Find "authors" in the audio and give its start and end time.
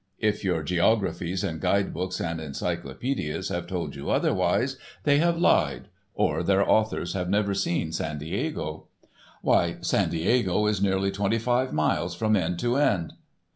6.67-7.13